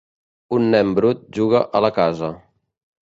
Un 0.57 0.63
nen 0.75 0.95
brut 0.99 1.21
juga 1.39 1.61
a 1.81 1.83
la 1.87 1.93
casa 1.99 2.35